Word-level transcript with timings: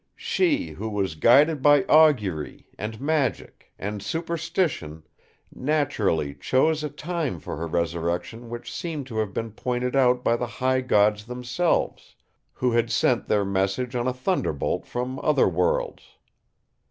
She, 0.17 0.69
who 0.71 0.89
was 0.89 1.13
guided 1.13 1.61
by 1.61 1.83
augury, 1.83 2.65
and 2.75 2.99
magic, 2.99 3.71
and 3.77 4.01
superstition, 4.01 5.03
naturally 5.53 6.33
chose 6.33 6.83
a 6.83 6.89
time 6.89 7.39
for 7.39 7.55
her 7.57 7.67
resurrection 7.67 8.49
which 8.49 8.73
seemed 8.73 9.05
to 9.05 9.19
have 9.19 9.31
been 9.31 9.51
pointed 9.51 9.95
out 9.95 10.23
by 10.23 10.37
the 10.37 10.47
High 10.47 10.81
Gods 10.81 11.25
themselves, 11.25 12.15
who 12.53 12.71
had 12.71 12.89
sent 12.89 13.27
their 13.27 13.45
message 13.45 13.95
on 13.95 14.07
a 14.07 14.11
thunderbolt 14.13 14.87
from 14.87 15.19
other 15.19 15.47
worlds. 15.47 16.01